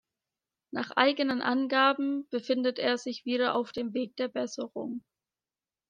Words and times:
Nach 0.71 0.89
eigenen 0.97 1.43
Angaben 1.43 2.27
befindet 2.31 2.79
er 2.79 2.97
sich 2.97 3.23
wieder 3.23 3.53
auf 3.53 3.71
dem 3.71 3.93
Weg 3.93 4.15
der 4.17 4.29
Besserung. 4.29 5.03